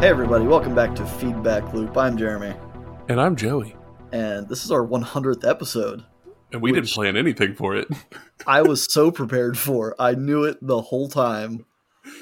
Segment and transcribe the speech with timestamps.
[0.00, 1.96] Hey, everybody, welcome back to Feedback Loop.
[1.96, 2.54] I'm Jeremy,
[3.08, 3.74] And I'm Joey.
[4.12, 6.04] and this is our 100th episode.
[6.52, 7.88] And we didn't plan anything for it.
[8.46, 9.96] I was so prepared for.
[9.98, 11.66] I knew it the whole time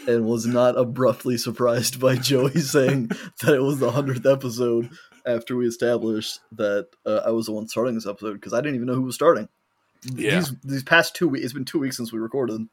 [0.09, 3.09] and was not abruptly surprised by Joey saying
[3.43, 4.89] that it was the 100th episode
[5.27, 8.77] after we established that uh, I was the one starting this episode because I didn't
[8.77, 9.49] even know who was starting.
[10.15, 10.37] Yeah.
[10.39, 12.67] These, these past two weeks, it's been two weeks since we recorded,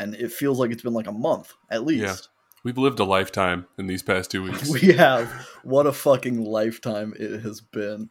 [0.00, 2.02] and it feels like it's been like a month at least.
[2.02, 2.16] Yeah.
[2.66, 4.68] We've lived a lifetime in these past two weeks.
[4.68, 5.30] We have.
[5.62, 8.10] What a fucking lifetime it has been.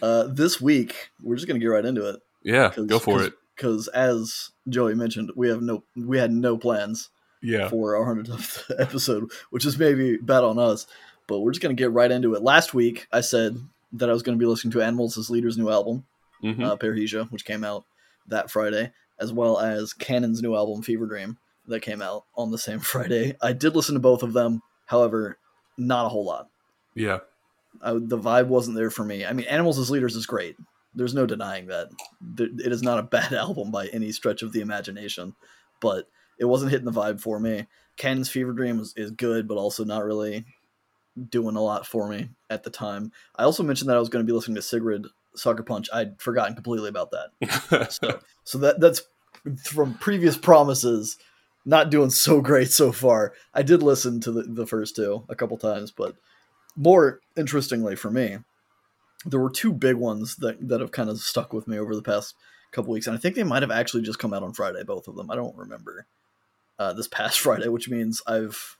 [0.00, 2.20] Uh, this week, we're just gonna get right into it.
[2.42, 3.34] yeah, go for it.
[3.54, 7.10] Because as Joey mentioned, we have no, we had no plans
[7.42, 7.68] Yeah.
[7.68, 10.86] for our hundredth episode, which is maybe bad on us.
[11.26, 12.42] But we're just gonna get right into it.
[12.42, 13.58] Last week, I said
[13.92, 16.06] that I was gonna be listening to Animals as Leader's new album,
[16.40, 17.84] hmm uh, Parrhesia, which came out
[18.28, 21.36] that Friday, as well as Cannon's new album, Fever Dream,
[21.70, 23.36] that came out on the same Friday.
[23.40, 25.38] I did listen to both of them, however,
[25.78, 26.48] not a whole lot.
[26.94, 27.18] Yeah.
[27.82, 29.24] I, the vibe wasn't there for me.
[29.24, 30.56] I mean, Animals as Leaders is great.
[30.94, 31.88] There's no denying that.
[32.38, 35.34] It is not a bad album by any stretch of the imagination,
[35.80, 37.66] but it wasn't hitting the vibe for me.
[37.96, 40.46] Ken's Fever Dream is, is good, but also not really
[41.28, 43.12] doing a lot for me at the time.
[43.36, 45.88] I also mentioned that I was going to be listening to Sigrid Sucker Punch.
[45.92, 47.90] I'd forgotten completely about that.
[47.90, 49.02] So, so that that's
[49.64, 51.18] from previous promises.
[51.64, 53.34] Not doing so great so far.
[53.52, 56.16] I did listen to the, the first two a couple times, but
[56.76, 58.38] more interestingly for me,
[59.26, 62.02] there were two big ones that, that have kind of stuck with me over the
[62.02, 62.34] past
[62.72, 65.06] couple weeks, and I think they might have actually just come out on Friday, both
[65.08, 65.30] of them.
[65.30, 66.06] I don't remember
[66.78, 68.76] uh, this past Friday, which means I've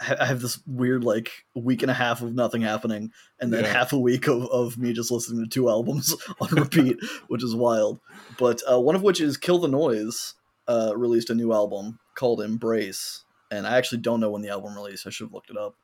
[0.00, 3.72] I have this weird like week and a half of nothing happening, and then Yeah.
[3.72, 7.54] half a week of, of me just listening to two albums on repeat, which is
[7.54, 7.98] wild.
[8.38, 10.34] But uh, one of which is Kill the Noise,
[10.68, 14.76] uh, released a new album called Embrace, and I actually don't know when the album
[14.76, 15.06] released.
[15.06, 15.74] I should have looked it up,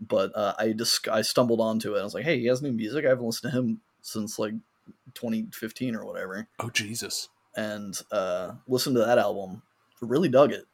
[0.00, 2.00] but uh, I just I stumbled onto it.
[2.00, 3.04] I was like, hey, he has new music.
[3.04, 4.54] I haven't listened to him since like
[5.14, 7.28] 2015 or whatever, oh, Jesus.
[7.56, 9.62] and uh, listened to that album.
[10.00, 10.66] Really dug it.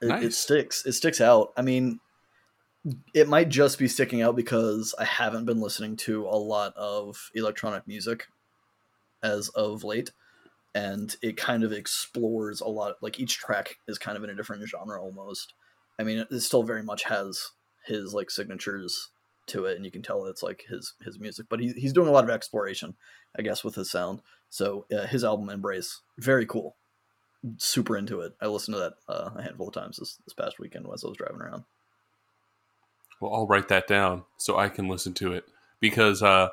[0.00, 0.86] It, it sticks.
[0.86, 1.52] It sticks out.
[1.56, 1.98] I mean,
[3.14, 7.30] it might just be sticking out because I haven't been listening to a lot of
[7.34, 8.28] electronic music
[9.22, 10.10] as of late
[10.76, 14.34] and it kind of explores a lot like each track is kind of in a
[14.34, 15.54] different genre almost.
[15.98, 17.52] I mean it still very much has
[17.86, 19.08] his like signatures
[19.46, 22.08] to it and you can tell it's like his his music but he, he's doing
[22.08, 22.96] a lot of exploration
[23.38, 24.20] i guess with his sound.
[24.50, 26.76] So uh, his album embrace very cool.
[27.58, 28.34] Super into it.
[28.40, 31.08] I listened to that uh, a handful of times this, this past weekend as i
[31.08, 31.64] was driving around.
[33.20, 35.44] Well, I'll write that down so I can listen to it.
[35.80, 36.48] Because, uh,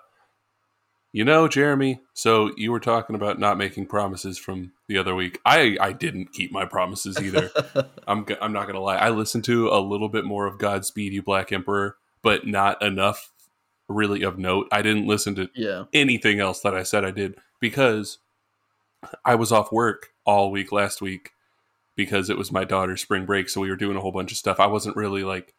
[1.13, 5.39] you know, Jeremy, so you were talking about not making promises from the other week.
[5.45, 7.51] I, I didn't keep my promises either.
[8.07, 8.97] I'm, I'm not going to lie.
[8.97, 13.31] I listened to a little bit more of Godspeed You Black Emperor, but not enough
[13.87, 14.67] really of note.
[14.71, 18.17] I didn't listen to yeah anything else that I said I did because
[19.23, 21.31] I was off work all week last week
[21.95, 23.49] because it was my daughter's spring break.
[23.49, 24.59] So we were doing a whole bunch of stuff.
[24.59, 25.53] I wasn't really like,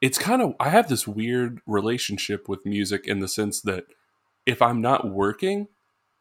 [0.00, 3.86] it's kind of, I have this weird relationship with music in the sense that
[4.48, 5.68] if I'm not working,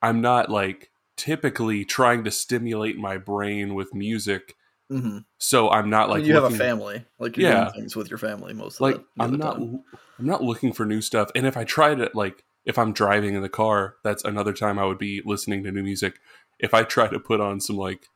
[0.02, 4.56] I'm not like typically trying to stimulate my brain with music.
[4.90, 7.70] hmm So I'm not like like, you have a family like you're Yeah.
[7.72, 9.84] doing things with your family most of like the, I'm not time.
[10.20, 11.30] I'm not looking for new stuff.
[11.36, 14.78] And if I try to like if I'm driving in the car, that's another time
[14.78, 16.20] I would be listening to new music.
[16.60, 18.08] If I try to put on some like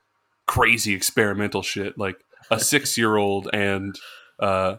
[0.46, 2.18] crazy experimental shit, like
[2.50, 3.98] a six year old and
[4.40, 4.76] uh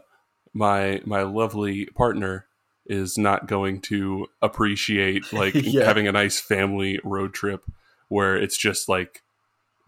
[0.53, 2.45] my my lovely partner
[2.85, 5.85] is not going to appreciate like Yeah.
[5.85, 7.63] having a nice family road trip
[8.09, 9.21] where it's just like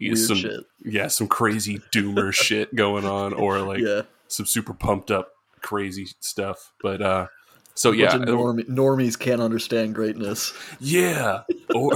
[0.00, 0.60] weird some shit.
[0.84, 4.02] yeah some crazy doomer shit going on or like yeah.
[4.28, 5.30] some super pumped up
[5.60, 6.72] crazy stuff.
[6.82, 7.26] But uh
[7.74, 10.52] so yeah norm- normies can't understand greatness.
[10.80, 11.42] Yeah.
[11.74, 11.92] Or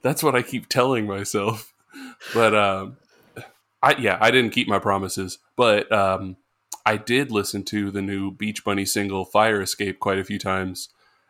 [0.00, 1.74] that's what i keep telling myself.
[2.32, 2.96] But um
[3.82, 5.38] i yeah i didn't keep my promises.
[5.56, 6.36] But um
[6.86, 10.88] i did listen to the new beach bunny single fire escape quite a few times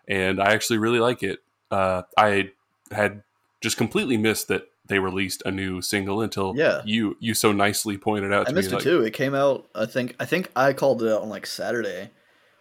[0.09, 2.51] and i actually really like it uh i
[2.91, 3.23] had
[3.61, 6.83] just completely missed that they released a new single until Yeah.
[6.85, 9.03] you you so nicely pointed out I missed me it like, too.
[9.03, 9.69] It came out.
[9.75, 10.17] I think.
[10.19, 12.11] I think I called it out on like Saturday,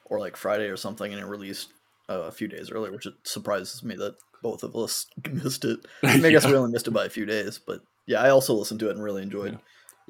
[0.06, 1.70] or like Friday or something, and it released
[2.08, 5.80] uh, a few days earlier, which it surprises me that both of us missed it.
[6.04, 8.30] I, mean, I guess we only missed it by a few days, but yeah, I
[8.30, 9.60] also listened to it and really enjoyed Yeah.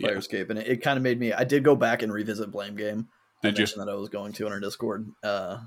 [0.07, 1.33] Escape, and it, it kind of made me.
[1.33, 3.07] I did go back and revisit Blame Game.
[3.43, 3.65] I Did you?
[3.77, 5.09] that I was going to on our Discord.
[5.23, 5.59] Uh,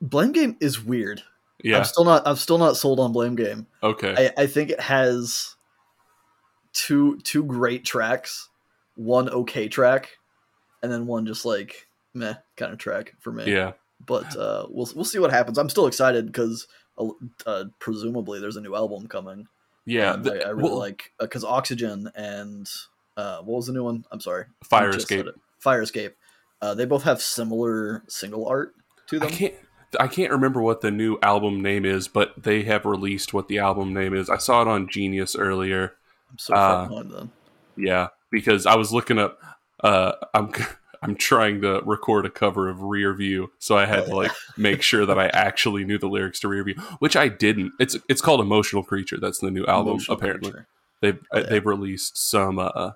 [0.00, 1.22] Blame Game is weird.
[1.62, 2.22] yeah I'm still not.
[2.26, 3.66] I'm still not sold on Blame Game.
[3.82, 5.54] okay I, I think it has
[6.72, 8.48] two two great tracks,
[8.94, 10.18] one okay track,
[10.82, 13.50] and then one just like meh kind of track for me.
[13.50, 13.72] Yeah.
[14.04, 15.58] But uh, we'll we'll see what happens.
[15.58, 16.68] I'm still excited because
[17.46, 19.48] uh, presumably there's a new album coming.
[19.86, 20.16] Yeah.
[20.16, 22.68] The- I, I really well, like because Oxygen and
[23.16, 24.04] uh, what was the new one?
[24.10, 25.26] I'm sorry, Fire I Escape.
[25.58, 26.16] Fire Escape.
[26.62, 28.74] Uh, they both have similar single art
[29.08, 29.30] to I them.
[29.30, 29.54] can't
[30.00, 33.58] I can't remember what the new album name is, but they have released what the
[33.58, 34.28] album name is.
[34.28, 35.94] I saw it on Genius earlier.
[36.30, 37.30] I'm so uh, far then.
[37.76, 39.38] Yeah, because I was looking up.
[39.82, 40.52] Uh, I'm
[41.02, 44.32] I'm trying to record a cover of Rear View, so I had Oh, to like
[44.56, 47.72] make sure that I actually knew the lyrics to Rear View, which I didn't.
[47.78, 49.18] It's it's called Emotional Creature.
[49.20, 49.92] That's the new album.
[49.92, 50.66] Emotional apparently, Creature.
[51.00, 51.46] they've Oh, yeah.
[51.48, 52.92] they've released some uh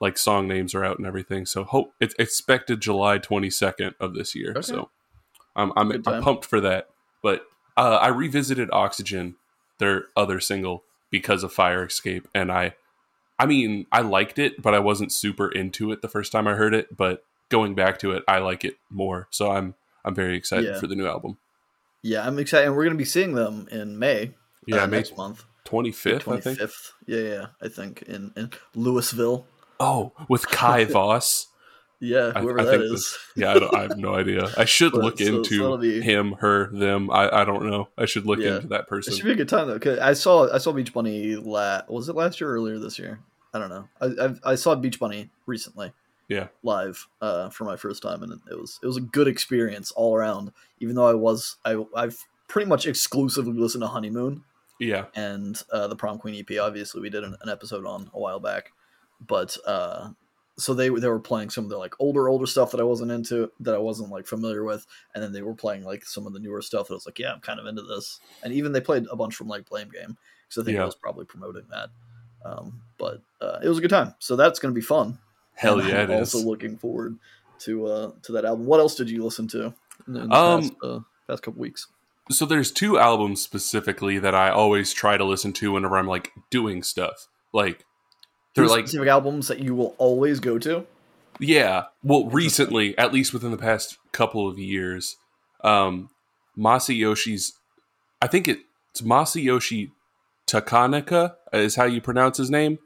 [0.00, 1.46] like song names are out and everything.
[1.46, 4.50] So hope it's expected July 22nd of this year.
[4.50, 4.62] Okay.
[4.62, 4.90] So
[5.56, 6.88] I'm I'm, I'm pumped for that.
[7.22, 7.44] But
[7.76, 9.36] uh, I revisited Oxygen,
[9.78, 12.74] their other single, because of Fire Escape, and I
[13.38, 16.54] I mean I liked it, but I wasn't super into it the first time I
[16.54, 16.96] heard it.
[16.96, 19.28] But going back to it, I like it more.
[19.30, 19.74] So I'm
[20.04, 20.78] I'm very excited Yeah.
[20.80, 21.38] for the new album.
[22.02, 22.66] Yeah, I'm excited.
[22.66, 24.32] And we're going to be seeing them in May.
[24.66, 25.44] Yeah, uh, May next month.
[25.64, 26.58] 25th, I think.
[26.58, 26.90] 25th.
[27.06, 29.46] Yeah, yeah, I think in, in Louisville.
[29.80, 31.48] Oh, with Kai Voss.
[32.00, 32.90] Yeah, whoever I that think is.
[32.90, 34.48] this- Yeah, I, don't, I have no idea.
[34.58, 37.10] I should But- look so- into be- him, her, them.
[37.10, 37.88] I, I don't know.
[37.96, 38.56] I should look Yeah.
[38.56, 39.12] into that person.
[39.12, 39.78] It should be a good time though.
[39.78, 42.98] Cause I saw I saw Beach Bunny la was it last year or earlier this
[42.98, 43.20] year?
[43.54, 43.88] I don't know.
[44.00, 45.92] I I've, I saw Beach Bunny recently.
[46.26, 46.48] Yeah.
[46.62, 50.16] live uh, for my first time, and it was it was a good experience all
[50.16, 50.52] around.
[50.80, 52.18] Even though I was I I've
[52.48, 54.42] pretty much exclusively listened to Honeymoon
[54.80, 56.58] yeah, and uh, the Prom Queen EP.
[56.58, 58.72] Obviously, we did an, an episode on a while back,
[59.20, 60.10] but uh,
[60.56, 63.10] so they they were playing some of the like older older stuff that I wasn't
[63.10, 66.32] into that I wasn't like familiar with, and then they were playing like some of
[66.32, 68.20] the newer stuff that I was like, yeah, I'm kind of into this.
[68.42, 70.16] And even they played a bunch from like Blame Game
[70.48, 70.82] because I think Yeah.
[70.82, 71.88] I was probably promoting that.
[72.44, 75.18] Um, but uh, it was a good time, so that's gonna be fun.
[75.54, 76.34] hell And yeah, I'm it is.
[76.34, 77.18] also looking forward
[77.60, 78.66] to uh to that album.
[78.66, 79.72] What else did you listen to
[80.06, 81.86] in the Um, past, uh, past couple weeks?
[82.30, 86.32] so there's two albums specifically that I always try to listen to whenever I'm like
[86.50, 87.28] doing stuff.
[87.52, 87.84] Like
[88.54, 90.86] they're like specific albums that you will always go to.
[91.40, 91.84] Yeah.
[92.02, 95.16] Well, recently, at least within the past couple of years,
[95.62, 96.10] um,
[96.56, 97.54] Masayoshi's,
[98.22, 99.90] I think it's Masayoshi
[100.46, 102.78] Takanaka is how you pronounce his name.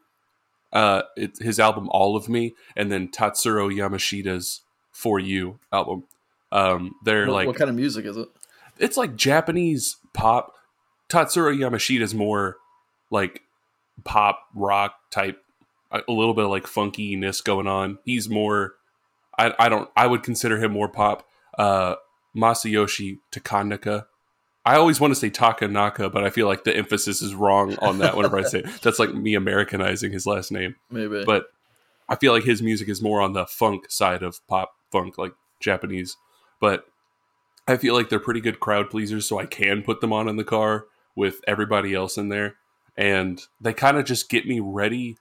[0.72, 4.62] Uh, it's his album All of Me, and then Tatsuro Yamashita's
[4.92, 6.04] For You album.
[6.52, 8.28] Um, they're What, like what kind of music is it?
[8.78, 10.54] it's like Japanese pop.
[11.08, 12.56] Tatsuro Yamashita's more
[13.10, 13.42] like
[14.04, 15.38] pop rock type,
[15.90, 17.98] a little bit of like funkiness going on.
[18.04, 18.74] He's more,
[19.38, 21.26] I, I don't, I would consider him more pop.
[21.56, 21.96] Uh,
[22.36, 24.06] Masayoshi Takanaka.
[24.64, 27.98] I always want to say Takanaka, but I feel like the emphasis is wrong on
[27.98, 28.66] that whenever I say it.
[28.82, 31.24] That's like me Americanizing his last name Maybe.
[31.24, 31.46] but
[32.08, 35.32] I feel like his music is more on the funk side of pop funk, like
[35.60, 36.16] Japanese.
[36.60, 36.84] But
[37.66, 40.36] I feel like they're pretty good crowd pleasers, so I can put them on in
[40.36, 42.56] the car with everybody else in there,
[42.96, 45.16] and they kind of just get me ready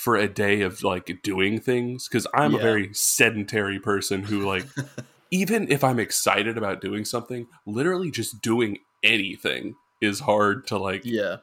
[0.00, 4.64] for a day of like doing things because I'm a very sedentary person who like
[5.30, 11.02] even if I'm excited about doing something, literally just doing anything is hard to like
[11.04, 11.36] yeah,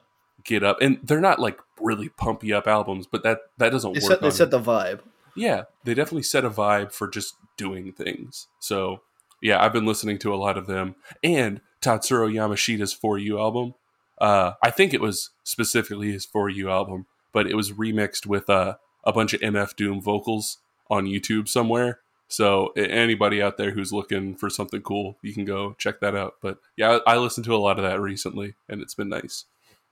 [0.43, 0.81] get up.
[0.81, 4.21] And they're not like really pumpy up albums but that that doesn't they work set
[4.21, 5.01] they set the vibe.
[5.35, 8.47] yeah they definitely set a vibe for just doing things.
[8.57, 9.01] So
[9.39, 10.95] yeah i've been listening to a lot of them.
[11.23, 13.75] And tatsuro yamashita's for you album
[14.17, 18.49] uh i think it was specifically his for you album but it was remixed with
[18.49, 20.57] uh, a bunch of mf doom vocals
[20.89, 25.73] on youtube somewhere so anybody out there who's looking for something cool you can go
[25.77, 28.81] check that out but yeah i, I listened to a lot of that recently and
[28.81, 29.45] it's been nice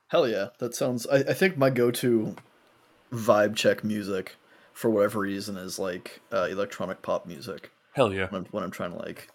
[0.07, 1.07] Hell yeah, that sounds.
[1.07, 2.35] I, I think my go-to
[3.11, 4.35] vibe check music,
[4.73, 7.71] for whatever reason, is like uh, electronic pop music.
[7.93, 9.29] hell yeah When I'm, when I'm trying to like,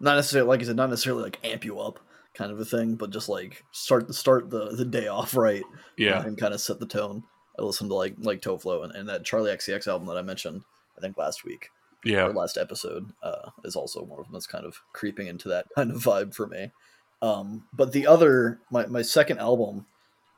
[0.00, 1.98] not necessarily like I said, not necessarily like amp you up
[2.34, 5.64] kind of a thing, but just like start the start the the day off right.
[5.98, 7.24] yeah and, and kind of set the tone.
[7.58, 10.62] I listened to like like Toflo and, and that Charli XCX album that I mentioned.
[10.96, 11.70] I think last week
[12.04, 15.48] yeah or last episode uh, is also one of them that's kind of creeping into
[15.48, 16.70] that kind of vibe for me.
[17.22, 19.86] Um, but the other, my, my second album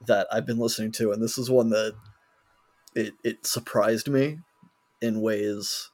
[0.06, 1.94] that I've been listening to, and this is one that
[2.94, 4.40] it, it surprised me
[5.00, 5.88] in ways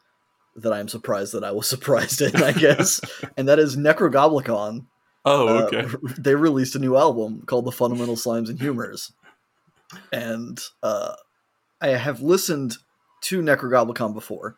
[0.57, 3.01] that I'm surprised that I was surprised in, I guess,
[3.37, 4.87] and that is Necrogoblikon.
[5.25, 5.87] Oh, Uh, okay.
[6.19, 9.13] they released a new album called The Fundamental Slimes and Humors.
[10.13, 11.15] And uh,
[11.81, 12.77] I have listened
[13.23, 14.57] to Necrogoblikon before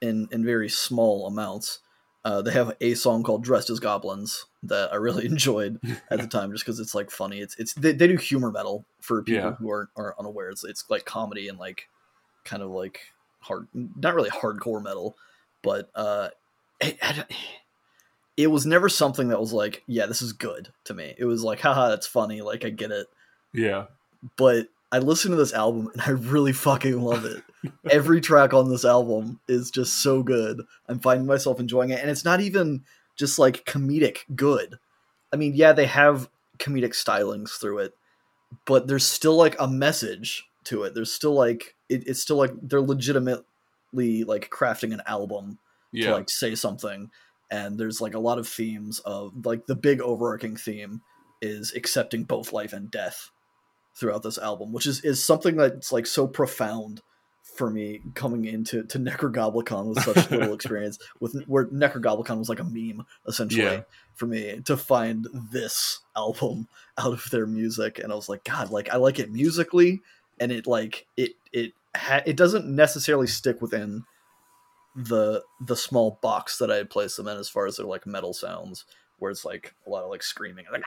[0.00, 1.80] in, in very small amounts.
[2.24, 6.26] Uh, they have a song called "Dressed as Goblins" that I really enjoyed at the
[6.30, 7.38] time, just because it's like funny.
[7.38, 9.54] It's it's they, they do humor metal for people Yeah.
[9.54, 10.50] who aren't are unaware.
[10.50, 11.88] It's it's like comedy and like
[12.44, 13.00] kind of like
[13.40, 15.16] hard, not really hardcore metal,
[15.62, 16.30] but uh,
[16.80, 16.98] it,
[18.36, 21.14] it was never something that was like, yeah, this is good to me.
[21.16, 22.42] It was like, haha, that's funny.
[22.42, 23.06] Like I get it.
[23.52, 23.86] Yeah.
[24.36, 27.42] But I listen to this album and I really fucking love it.
[27.90, 30.62] Every track on this album is just so good.
[30.88, 32.84] I'm finding myself enjoying it, and it's not even
[33.16, 34.78] just like comedic good.
[35.32, 36.28] I mean, yeah, they have
[36.58, 37.94] comedic stylings through it,
[38.64, 40.94] but there's still like a message to it.
[40.94, 45.58] There's still like it, it's still like they're legitimately like crafting an album
[45.92, 46.06] Yeah.
[46.08, 47.10] to like say something
[47.50, 51.00] and there's like a lot of themes of like the big overarching theme
[51.40, 53.30] is accepting both life and death
[53.98, 57.00] throughout this album which is is something that's like so profound
[57.42, 62.60] for me coming into to Necrogoblikon with such little experience with where Necrogoblikon was like
[62.60, 63.80] a meme essentially Yeah.
[64.14, 68.70] for me to find this album out of their music and I was like god
[68.70, 70.02] like I like it musically
[70.38, 74.04] and it like it it ha- it doesn't necessarily stick within
[74.94, 78.06] the the small box that I had placed them in as far as their like
[78.06, 78.84] metal sounds
[79.18, 80.82] where it's like a lot of like screaming like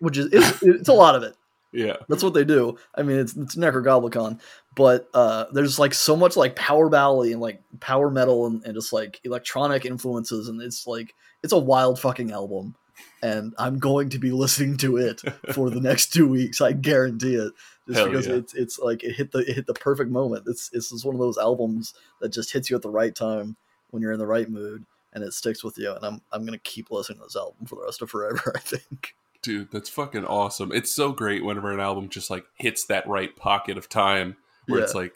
[0.00, 1.34] which is it's, it's a lot of it
[1.72, 1.96] yeah.
[2.08, 2.78] that's what they do.
[2.94, 4.40] I mean, it's it's Necrogoblikon,
[4.74, 8.74] but uh, there's like so much like power ballad and like power metal and, and
[8.74, 12.74] just like electronic influences, and it's like it's a wild fucking album.
[13.22, 15.20] And I'm going to be listening to it
[15.52, 16.60] for the next two weeks.
[16.60, 17.52] I guarantee it,
[17.86, 18.34] just Hell because yeah.
[18.34, 20.44] it's it's like it hit the it hit the perfect moment.
[20.46, 23.56] It's it's just one of those albums that just hits you at the right time
[23.90, 25.92] when you're in the right mood, and it sticks with you.
[25.92, 28.52] And I'm I'm gonna keep listening to this album for the rest of forever.
[28.56, 29.14] I think.
[29.46, 30.72] Dude, that's fucking awesome.
[30.72, 34.36] It's so great whenever an album just like hits that right pocket of time
[34.66, 35.14] where it's like,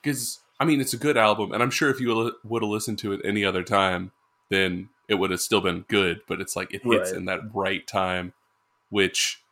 [0.00, 3.00] because I mean, it's a good album, and I'm sure if you would have listened
[3.00, 4.12] to it any other time,
[4.48, 6.20] then it would have still been good.
[6.28, 7.16] But it's like it hits Right.
[7.18, 8.32] in that right time,
[8.90, 9.42] which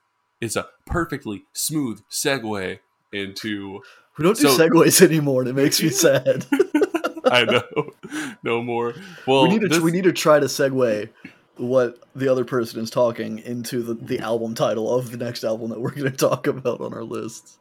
[0.41, 2.79] is a perfectly smooth segue
[3.13, 3.81] into.
[4.19, 6.47] We don't do So- segues anymore, and it makes me sad.
[7.25, 7.91] I know,
[8.45, 8.95] no more.
[9.27, 11.09] Well, we need to this- we need to try to segue
[11.57, 15.71] what the other person is talking into the, the album title of the next album
[15.71, 17.59] that we're going to talk about on our list.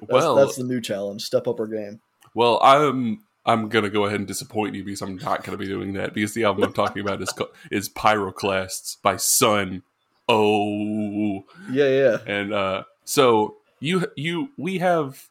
[0.00, 1.22] That's, well, that's the new challenge.
[1.22, 2.00] Step up our game.
[2.34, 5.92] Well, I'm I'm gonna go ahead and disappoint you because I'm not gonna be doing
[5.94, 9.82] that because the album I'm talking about is co- is Pyroclasts by Sun.
[10.28, 12.18] Oh, Yeah, yeah.
[12.26, 15.28] and uh, so you you we have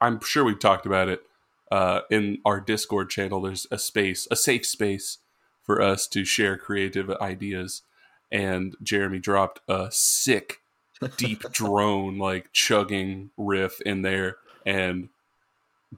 [0.00, 1.22] I'm sure we've talked about it
[1.70, 3.40] uh, in our Discord channel.
[3.40, 5.18] There's a space, a safe space
[5.68, 7.82] for us to share creative ideas,
[8.32, 10.62] and Jeremy dropped a sick
[11.18, 14.38] deep drone like chugging riff in there.
[14.64, 15.10] And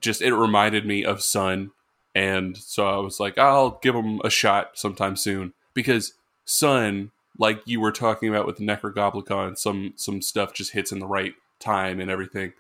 [0.01, 1.71] just it reminded me of Sun.
[2.17, 5.53] And so I was like I'll give him a shot sometime soon.
[5.73, 10.99] Because Sun like you were talking about with Necrogoblikon some some stuff just hits in
[10.99, 12.55] the right time and everything.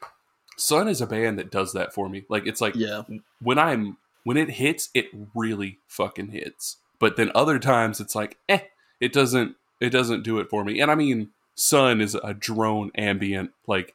[0.57, 2.25] Sun is a band that does that for me.
[2.29, 3.02] Like it's like Yeah.
[3.43, 6.76] when I'm when it hits, it really fucking hits.
[7.00, 8.61] But then other times it's like, eh,
[9.00, 10.80] it doesn't it doesn't do it for me.
[10.80, 13.50] And I mean, Sun is a drone ambient.
[13.66, 13.95] Like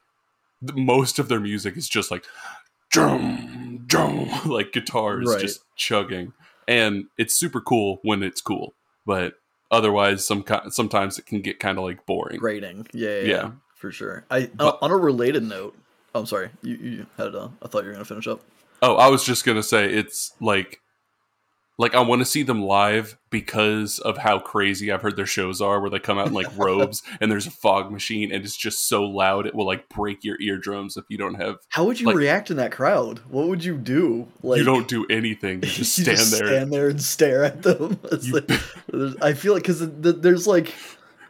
[0.74, 2.24] most of their music is just like
[2.90, 5.40] drum drum like guitars Right.
[5.40, 6.32] just chugging,
[6.68, 8.74] and it's super cool when it's cool.
[9.04, 9.34] But
[9.70, 12.40] otherwise, some sometimes it can get kind of like boring.
[12.40, 12.86] Rating.
[12.92, 13.26] Yeah, yeah, Yeah.
[13.26, 14.24] yeah, for sure.
[14.30, 15.76] I But- on a related note.
[16.14, 16.50] Oh, I'm sorry.
[16.62, 18.40] You you had a, i thought you were going to finish up.
[18.82, 20.80] Oh, I was just gonna say it's like,
[21.78, 25.60] like I want to see them live because of how crazy I've heard their shows
[25.60, 28.56] are, where they come out in like robes and there's a fog machine and it's
[28.56, 31.56] just so loud it will like break your eardrums if you don't have.
[31.68, 33.18] How would you Like- react in that crowd?
[33.28, 34.26] What would you do?
[34.42, 35.56] Like you don't do anything.
[35.62, 36.46] You just you stand just there.
[36.48, 37.98] stand there and stare at them.
[38.22, 40.72] You- like- I feel like because there's like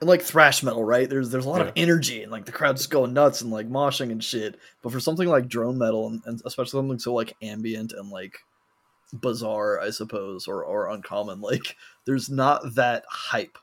[0.02, 1.08] like thrash metal, right?
[1.10, 3.68] There's there's a lot of energy and like the crowd's just going nuts and like
[3.68, 4.60] moshing and shit.
[4.82, 8.38] But for something like drone metal and, and especially something so like ambient and like
[9.12, 13.58] bizarre, I suppose, or or uncommon, like there's not that hype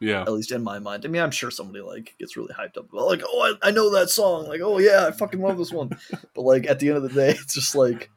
[0.00, 1.04] yeah, at least in my mind.
[1.04, 3.70] I mean, I'm sure somebody like gets really hyped up about like, oh, I, I
[3.70, 4.46] know that song.
[4.46, 5.90] Like, oh yeah, I fucking love this one.
[6.34, 8.10] but like at the end of the day, it's just like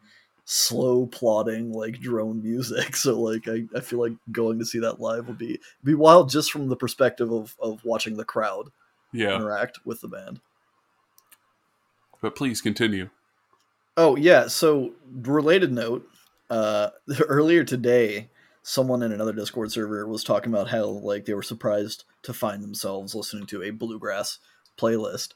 [0.43, 2.95] slow plodding like drone music.
[2.95, 6.29] So like I, I feel like going to see that live would be be wild
[6.29, 8.69] just from the perspective of of watching the crowd
[9.13, 9.35] yeah.
[9.35, 10.41] interact with the band.
[12.21, 13.09] But please continue.
[13.95, 16.07] Oh yeah, so related note,
[16.49, 16.89] uh
[17.27, 18.29] earlier today
[18.67, 22.61] someone in another Discord server was talking about how like they were surprised to find
[22.61, 24.39] themselves listening to a bluegrass
[24.77, 25.29] playlist.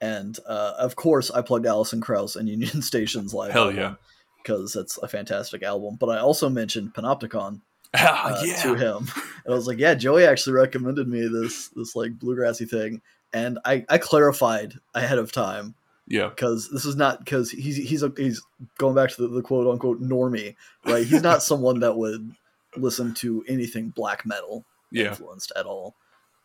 [0.00, 3.96] And uh, of course, I plugged Alison Krauss and Union Station's live Hell yeah.
[4.42, 5.96] because that's a fantastic album.
[6.00, 7.60] But I also mentioned Panopticon
[7.94, 8.62] Ah, uh, yeah.
[8.62, 9.08] to him,
[9.44, 13.00] and I was like, "Yeah, Joey actually recommended me this this like bluegrassy thing,"
[13.32, 15.74] and I I clarified ahead of time
[16.08, 16.28] Yeah.
[16.30, 18.42] because this is not because he's he's a, he's
[18.78, 21.06] going back to the, the quote unquote normie, right?
[21.06, 22.32] He's not someone that would
[22.76, 25.08] listen to anything black metal Yeah.
[25.08, 25.94] influenced at all.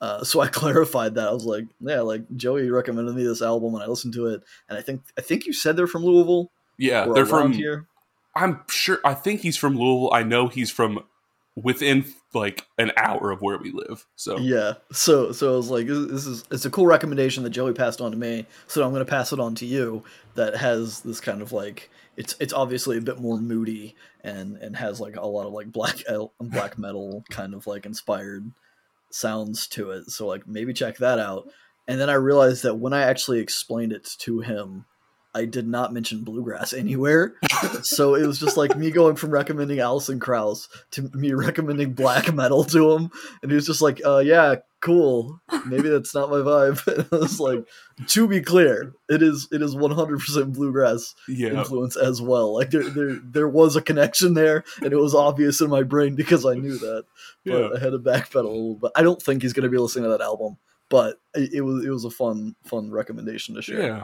[0.02, 3.74] Uh, so I clarified that I was like, yeah, like Joey recommended me this album
[3.74, 6.52] and I listened to it, and I think I think you said they're from Louisville.
[6.78, 7.08] Yeah.
[7.14, 7.88] They're from here.
[8.36, 10.12] I'm sure I think he's from Louisville.
[10.12, 11.04] I know he's from
[11.56, 14.06] within like an hour of where we live.
[14.16, 14.74] So Yeah.
[14.92, 18.12] So so I was like, this is it's a cool recommendation that Joey passed on
[18.12, 18.46] to me.
[18.68, 20.04] So I'm to pass it on to you.
[20.36, 24.76] That has this kind of like it's it's obviously a bit more moody and and
[24.76, 25.98] has like a lot of like black
[26.40, 28.52] black metal kind of like inspired
[29.12, 30.10] sounds to it.
[30.10, 31.50] So like maybe check that out.
[31.88, 34.86] And then I realized that when I actually explained it to him,
[35.36, 37.34] I did not mention bluegrass anywhere.
[37.82, 42.34] so it was just like me going from recommending Alison Krauss to me recommending black
[42.34, 43.12] metal to him,
[43.42, 45.40] and he was just like, "Uh, yeah, cool.
[45.66, 47.66] Maybe that's not my vibe." And I was like,
[48.08, 51.50] "To be clear, it is it is one hundred percent bluegrass yeah.
[51.50, 52.54] influence as well.
[52.54, 56.16] Like there there there was a connection there, and it was obvious in my brain
[56.16, 57.06] because I knew that.
[57.46, 57.70] But Yeah.
[57.76, 58.92] I had to backpedal a little bit.
[58.96, 60.58] I don't think he's going to be listening to that album,
[60.90, 63.82] but it, it was it was a fun fun recommendation to share.
[63.82, 64.04] Yeah.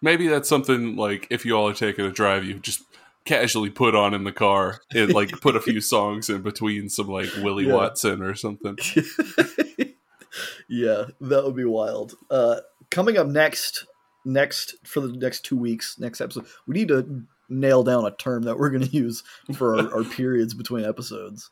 [0.00, 2.82] Maybe that's something like if you all are taking a drive, you just
[3.24, 7.08] casually put on in the car and like put a few songs in between some
[7.08, 7.74] like Willie Yeah.
[7.74, 8.76] Watson or something.
[10.68, 12.14] yeah, that would be wild.
[12.30, 13.86] Uh, coming up next,
[14.24, 18.42] next for the next two weeks, next episode, we need to nail down a term
[18.44, 19.22] that we're going to use
[19.54, 21.50] for our, our periods between episodes.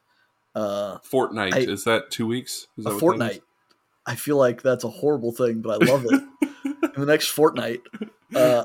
[0.55, 2.67] Uh, Fortnight I- is that two weeks?
[2.79, 3.43] Is a fortnight.
[4.07, 6.23] I feel like that's a horrible thing, but I love it.
[6.95, 7.81] In the next fortnight,
[8.35, 8.65] uh,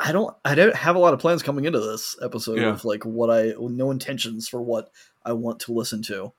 [0.00, 2.70] I don't, I don't have a lot of plans coming into this episode Yeah.
[2.70, 4.90] of like what I, no intentions for what
[5.24, 6.32] I want to listen to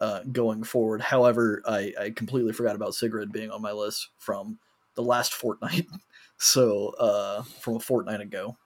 [0.00, 1.02] uh, going forward.
[1.02, 4.58] However, I, I completely forgot about Sigrid being on my list from
[4.94, 5.86] the last fortnight.
[6.42, 8.56] So uh, from a fortnight ago,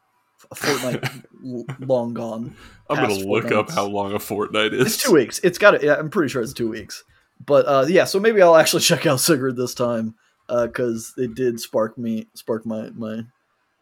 [0.48, 1.02] a fortnight
[1.80, 2.54] long gone.
[2.88, 4.86] I'm gonna look up how long a fortnight is.
[4.94, 5.40] It's two weeks.
[5.42, 5.82] It's got.
[5.82, 7.02] Yeah, I'm pretty sure it's two weeks.
[7.44, 10.14] But uh, yeah, so maybe I'll actually check out Sigrid this time
[10.48, 13.22] because it did spark me, spark my my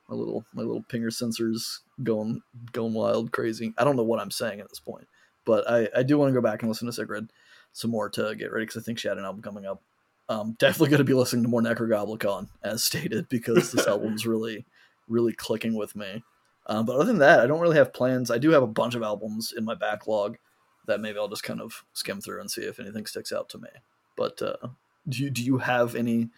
[0.08, 3.72] my little my little pinger sensors going going wild, crazy.
[3.78, 5.08] I don't know what I'm saying at this point,
[5.44, 7.32] but I I do want to go back and listen to Sigrid
[7.72, 9.82] some more to get ready because I think she had an album coming up.
[10.28, 14.64] Um, definitely going to be listening to more Necrogoblikon as stated because this album's really
[15.08, 16.22] really clicking with me.
[16.66, 18.30] Um, but other than that, I don't really have plans.
[18.30, 20.38] I do have a bunch of albums in my backlog
[20.86, 23.58] that maybe I'll just kind of skim through and see if anything sticks out to
[23.58, 23.68] me.
[24.16, 24.68] But uh,
[25.08, 26.30] do you do you have any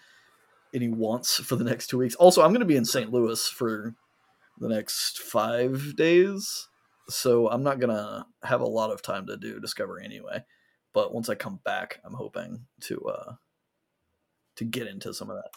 [0.75, 2.15] any wants for the next two weeks?
[2.17, 3.13] Also, I'm going to be in St.
[3.13, 3.95] Louis for
[4.59, 6.69] the next five days,
[7.09, 10.45] so I'm not going to have a lot of time to do discovery anyway.
[10.93, 13.33] But once I come back, I'm hoping to uh,
[14.57, 15.51] to get into some of that.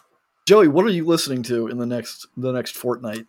[0.46, 3.26] Joey, what are you listening to in the next the next fortnight?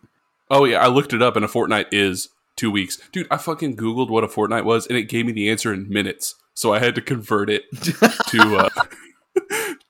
[0.50, 2.98] Oh yeah, I looked it up, and a fortnight is two weeks.
[3.12, 5.88] Dude, I fucking googled what a fortnight was, and it gave me the answer in
[5.88, 6.34] minutes.
[6.54, 7.64] So I had to convert it
[8.28, 8.68] to uh,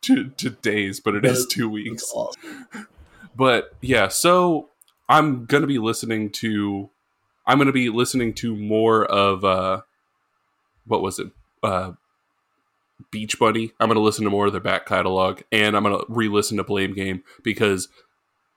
[0.02, 2.10] to, to days, but it That is two weeks.
[2.14, 2.66] awesome.
[3.36, 4.68] But yeah, so
[5.08, 6.90] I'm gonna be listening to.
[7.46, 9.82] I'm gonna be listening to more of uh,
[10.86, 11.28] what was it?
[11.62, 11.92] Uh,
[13.10, 13.72] Beach Bunny.
[13.80, 16.94] I'm gonna listen to more of their back catalog, and I'm gonna re-listen to Blame
[16.94, 17.88] Game because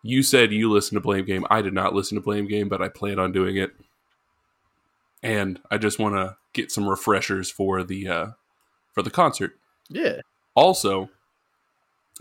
[0.04, 1.46] you said you listened to Blame Game.
[1.50, 3.72] I did not listen to Blame Game, but I plan on doing it,
[5.22, 8.28] and I just want to get some refreshers for the uh,
[8.92, 9.58] for the concert.
[9.90, 10.22] Yeah.
[10.56, 11.10] Also,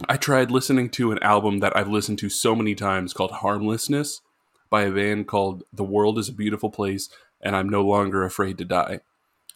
[0.09, 4.23] I tried listening to an album that I've listened to so many times called Harmlessness
[4.71, 7.11] by a band called The World is a Beautiful Place
[7.43, 9.01] and I'm No Longer Afraid to Die.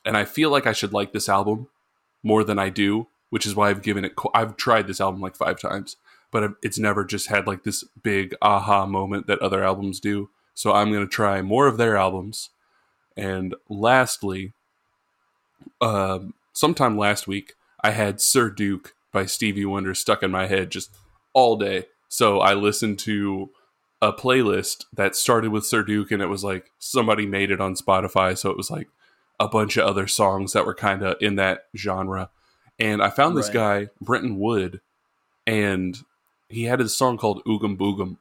[0.05, 1.69] And I feel like I should like this album
[2.23, 5.37] more than I do, which is why I've given it I've tried this album like
[5.37, 5.97] 5 times,
[6.31, 10.29] but it's never just had like this big aha moment that other albums do.
[10.53, 12.51] So I'm going to try more of their albums.
[13.17, 14.53] And lastly,
[15.81, 20.69] um, sometime last week, I had Sir Duke by Stevie Wonder stuck in my head
[20.71, 20.95] just
[21.33, 21.87] all day.
[22.07, 23.49] So I listened to
[24.03, 27.77] a playlist that started with Sir Duke, and it was like somebody made it on
[27.77, 28.37] Spotify.
[28.37, 28.89] So it was like
[29.41, 32.29] a bunch of other songs that were kind of in that genre.
[32.79, 33.87] And I found this Right.
[33.87, 34.83] guy, Brenton Wood,
[35.47, 35.97] and
[36.51, 38.19] he had a song called Oogum Boogum.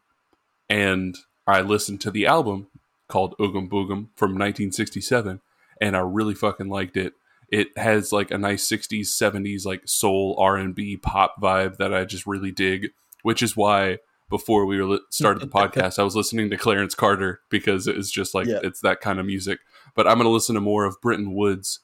[0.69, 2.67] And I listened to the album
[3.10, 5.41] called Oogum Boogum from 1967,
[5.81, 7.15] and I really fucking liked it
[7.49, 12.25] it has like a nice 60s 70s like soul r&b pop vibe that i just
[12.25, 12.91] really dig
[13.23, 13.97] which is why
[14.29, 18.34] before we li- started the podcast i was listening to clarence carter because it's just
[18.34, 18.60] like Yeah.
[18.63, 19.60] it's that kind of music
[19.95, 21.79] but i'm going to listen to more of Brenton Wood's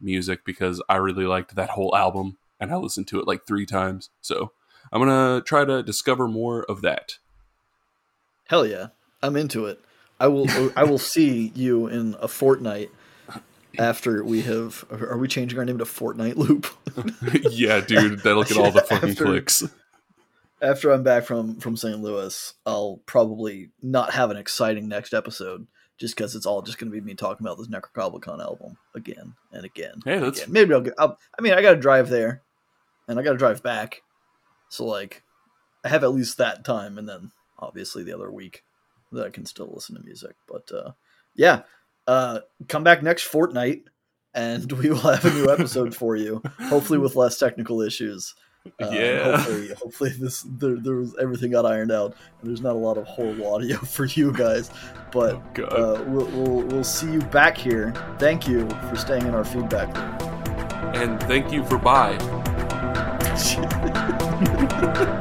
[0.00, 3.64] music because i really liked that whole album and i listened to it like three
[3.66, 4.52] times so
[4.92, 7.18] i'm going to try to discover more of that
[8.48, 8.88] Hell yeah,
[9.22, 9.80] I'm into it.
[10.20, 10.46] I will.
[10.76, 12.90] I will see you in a fortnight
[13.78, 14.84] after we have.
[14.90, 16.66] Are we changing our name to Fortnite Loop?
[17.50, 19.64] yeah, dude, that'll get all the fucking After- clicks.
[20.62, 22.00] after I'm back from from St.
[22.00, 25.66] Louis, I'll probably not have an exciting next episode.
[25.98, 29.32] Just because it's all just going to be me talking about this Necrogoblikon album again
[29.50, 30.02] and again.
[30.04, 30.52] Hey, that's again.
[30.52, 30.92] maybe I'll get.
[30.98, 32.42] I'll, I mean, I got to drive there,
[33.08, 34.02] and I got to drive back.
[34.68, 35.22] So like,
[35.82, 38.62] I have at least that time, and then obviously the other week
[39.10, 40.36] that I can still listen to music.
[40.46, 40.90] But uh,
[41.34, 41.62] yeah,
[42.06, 43.82] uh, come back next fortnight,
[44.34, 46.42] and we will have a new episode for you.
[46.68, 48.34] Hopefully with less technical issues.
[48.82, 49.36] Uh, Yeah.
[49.36, 52.98] Hopefully, hopefully this there, there was everything got ironed out, and there's not a lot
[52.98, 54.70] of horrible audio for you guys.
[55.12, 55.72] But God.
[55.72, 57.92] uh, we'll, we'll we'll see you back here.
[58.18, 60.96] Thank you for staying in our feedback loop.
[60.96, 62.18] and thank you for bye.